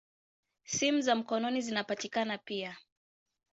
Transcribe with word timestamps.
Simu 0.63 1.01
za 1.01 1.15
mkono 1.15 1.59
zinapatikana 1.61 2.37
pia. 2.37 2.77